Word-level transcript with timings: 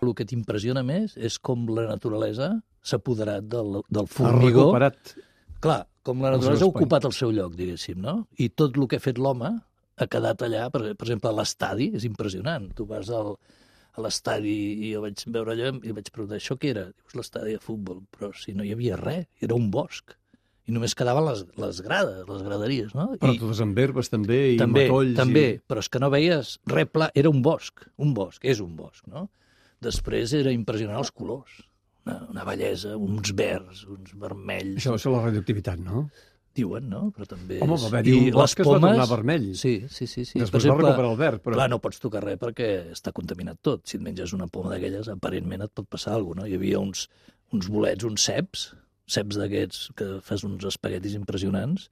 El 0.00 0.14
que 0.16 0.24
t'impressiona 0.24 0.82
més 0.86 1.16
és 1.20 1.36
com 1.44 1.66
la 1.76 1.86
naturalesa 1.90 2.54
s'ha 2.80 2.98
apoderat 3.00 3.44
del, 3.52 3.82
del 3.88 4.06
Ha 4.08 4.12
formigó. 4.14 4.66
recuperat... 4.70 5.16
Clar, 5.60 5.82
com 6.06 6.22
la 6.24 6.30
naturalesa 6.32 6.64
ha 6.64 6.70
ocupat 6.72 7.04
el 7.04 7.12
seu 7.12 7.32
lloc, 7.36 7.52
diguéssim, 7.58 7.98
no? 8.00 8.22
I 8.40 8.48
tot 8.56 8.78
el 8.80 8.86
que 8.88 8.96
ha 8.96 9.04
fet 9.04 9.18
l'home 9.20 9.50
ha 10.00 10.06
quedat 10.08 10.40
allà, 10.46 10.70
per, 10.72 10.94
per 10.96 11.04
exemple, 11.04 11.32
l'estadi, 11.36 11.90
és 11.98 12.06
impressionant. 12.08 12.70
Tu 12.72 12.86
vas 12.88 13.10
al, 13.12 13.34
a 13.92 14.04
l'estadi 14.06 14.54
i 14.86 14.94
jo 14.94 15.02
vaig 15.04 15.20
veure 15.34 15.52
allò 15.52 15.74
i 15.84 15.92
vaig 15.92 16.08
preguntar, 16.14 16.38
això 16.40 16.56
què 16.56 16.70
era? 16.72 16.86
Dius, 16.94 17.18
l'estadi 17.20 17.58
de 17.58 17.60
futbol. 17.60 18.00
Però 18.16 18.30
si 18.32 18.54
no 18.56 18.64
hi 18.64 18.72
havia 18.72 18.96
res, 18.96 19.26
era 19.44 19.58
un 19.58 19.68
bosc. 19.74 20.16
I 20.64 20.72
només 20.72 20.94
quedaven 20.96 21.26
les, 21.26 21.42
les 21.60 21.82
grades, 21.84 22.22
les 22.28 22.42
graderies, 22.46 22.94
no? 22.96 23.10
Però 23.20 23.34
I, 23.34 23.42
totes 23.42 23.60
amb 23.60 23.76
herbes 23.82 24.08
també, 24.08 24.40
i 24.54 24.56
també, 24.60 24.86
matolls... 24.88 25.12
també, 25.18 25.44
I... 25.58 25.60
però 25.68 25.84
és 25.84 25.92
que 25.92 26.00
no 26.00 26.08
veies 26.14 26.54
res 26.72 26.88
pla, 26.88 27.10
era 27.12 27.28
un 27.28 27.40
bosc, 27.44 27.84
un 28.00 28.14
bosc, 28.16 28.40
és 28.48 28.64
un 28.64 28.72
bosc, 28.78 29.04
no? 29.10 29.26
Després 29.80 30.32
era 30.36 30.52
impressionant 30.52 30.98
els 31.00 31.10
colors, 31.16 31.60
una, 32.06 32.18
una 32.32 32.44
bellesa, 32.48 32.96
uns 33.00 33.32
verds, 33.36 33.84
uns 33.88 34.12
vermells, 34.20 34.82
Això 34.82 34.98
ser 35.00 35.12
la 35.14 35.22
radioactivitat, 35.28 35.80
no? 35.84 36.08
diuen, 36.60 36.88
no? 36.90 37.12
Però 37.14 37.24
també... 37.30 37.60
Home, 37.62 37.76
és- 37.78 37.82
va 37.84 37.88
haver-hi 37.92 38.12
un 38.16 38.24
bosc 38.34 38.58
que 38.58 38.64
es 38.64 38.68
va 38.68 38.72
pomes- 38.74 38.90
tornar 38.90 39.04
vermell. 39.08 39.44
Sí, 39.56 39.72
sí, 39.88 40.08
sí. 40.10 40.24
sí. 40.26 40.40
Després 40.42 40.64
va 40.66 40.74
recuperar 40.80 41.12
el 41.12 41.16
verd, 41.20 41.42
però... 41.44 41.54
Clar, 41.54 41.68
no 41.70 41.78
pots 41.80 42.00
tocar 42.02 42.24
res 42.24 42.40
perquè 42.42 42.66
està 42.90 43.12
contaminat 43.16 43.60
tot. 43.62 43.84
Si 43.86 43.96
et 44.00 44.02
menges 44.02 44.34
una 44.36 44.48
poma 44.50 44.72
d'aquelles, 44.74 45.08
aparentment 45.14 45.62
et 45.64 45.72
pot 45.72 45.86
passar 45.88 46.16
alguna 46.18 46.42
cosa, 46.42 46.48
no? 46.48 46.50
Hi 46.50 46.58
havia 46.58 46.80
uns, 46.82 47.04
uns 47.54 47.68
bolets, 47.70 48.04
uns 48.04 48.26
ceps, 48.26 48.64
ceps 49.10 49.38
d'aquests 49.40 49.92
que 49.96 50.08
fas 50.26 50.42
uns 50.44 50.66
espaguetis 50.68 51.14
impressionants, 51.16 51.86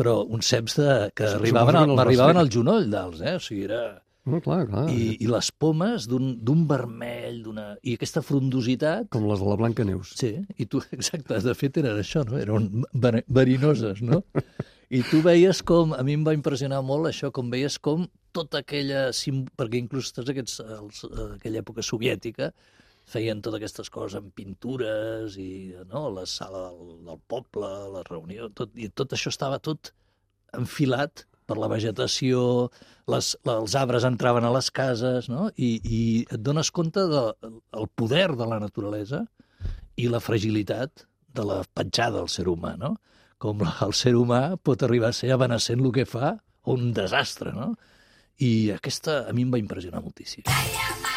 però 0.00 0.22
uns 0.24 0.48
ceps 0.48 0.80
de, 0.80 0.88
que 1.14 1.28
arribaven, 1.36 1.76
al, 1.84 1.94
fer. 2.08 2.40
al 2.40 2.50
genoll 2.56 2.88
d'alts, 2.90 3.20
eh? 3.20 3.36
O 3.36 3.44
sigui, 3.44 3.66
era... 3.68 3.82
No, 4.28 4.40
clar, 4.44 4.66
clar. 4.68 4.84
I, 4.92 5.14
i 5.24 5.28
les 5.30 5.48
pomes 5.56 6.04
d'un 6.10 6.64
vermell, 6.68 7.38
d'una... 7.46 7.70
I 7.82 7.94
aquesta 7.96 8.20
frondositat... 8.24 9.08
Com 9.14 9.24
les 9.30 9.40
de 9.40 9.48
la 9.48 9.56
Blanca 9.56 9.86
Neus. 9.88 10.12
Sí, 10.20 10.34
i 10.60 10.66
tu, 10.68 10.82
exacte, 10.96 11.38
de 11.44 11.54
fet 11.56 11.80
eren 11.80 12.00
això, 12.02 12.24
no? 12.28 12.36
Eren 12.40 12.84
ver- 12.92 13.24
verinoses, 13.32 14.02
no? 14.04 14.20
I 14.90 15.00
tu 15.06 15.22
veies 15.24 15.62
com, 15.64 15.94
a 15.96 16.02
mi 16.04 16.18
em 16.18 16.26
va 16.26 16.34
impressionar 16.36 16.82
molt 16.84 17.08
això, 17.08 17.30
com 17.32 17.48
veies 17.52 17.78
com 17.80 18.04
tota 18.36 18.60
aquella, 18.60 19.08
perquè 19.58 19.80
inclús 19.80 20.12
tots 20.14 20.30
aquests, 20.32 20.60
els, 20.66 21.04
eh, 21.08 21.26
aquella 21.38 21.62
època 21.62 21.82
soviètica, 21.86 22.50
feien 23.10 23.40
totes 23.42 23.58
aquestes 23.58 23.90
coses 23.90 24.18
amb 24.20 24.34
pintures 24.36 25.34
i 25.40 25.72
no, 25.90 26.04
la 26.14 26.26
sala 26.30 26.68
del, 26.68 26.92
del 27.08 27.22
poble, 27.30 27.70
la 27.96 28.04
reunió, 28.06 28.50
tot, 28.54 28.76
i 28.78 28.90
tot 28.92 29.16
això 29.16 29.32
estava 29.32 29.58
tot 29.62 29.92
enfilat 30.58 31.24
per 31.50 31.58
la 31.58 31.68
vegetació, 31.70 32.70
les, 33.10 33.34
els 33.50 33.76
arbres 33.78 34.06
entraven 34.06 34.46
a 34.46 34.54
les 34.54 34.70
cases, 34.70 35.28
no? 35.32 35.48
I, 35.58 35.70
i 35.82 36.02
et 36.28 36.40
dones 36.46 36.70
compte 36.70 37.02
del 37.10 37.32
de, 37.42 37.86
poder 37.98 38.28
de 38.38 38.46
la 38.46 38.60
naturalesa 38.62 39.24
i 39.98 40.06
la 40.12 40.22
fragilitat 40.22 41.06
de 41.34 41.46
la 41.46 41.60
petjada 41.74 42.20
del 42.20 42.30
ser 42.30 42.46
humà, 42.50 42.76
no? 42.78 42.94
Com 43.42 43.64
el 43.66 43.94
ser 43.96 44.14
humà 44.18 44.56
pot 44.62 44.82
arribar 44.86 45.10
a 45.10 45.16
ser 45.16 45.32
amenaçant 45.34 45.82
el 45.82 45.94
que 45.96 46.06
fa 46.06 46.36
un 46.70 46.90
desastre, 46.96 47.54
no? 47.56 47.72
I 48.40 48.70
aquesta 48.76 49.24
a 49.28 49.36
mi 49.36 49.44
em 49.44 49.52
va 49.52 49.60
impressionar 49.60 50.04
moltíssim. 50.04 50.46
Calla, 50.48 51.09